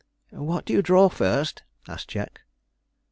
[0.31, 2.41] 'What do you draw first?' asked Jack.